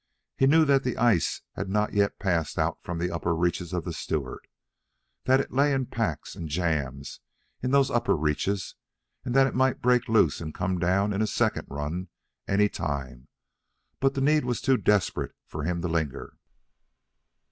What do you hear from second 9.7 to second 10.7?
break loose and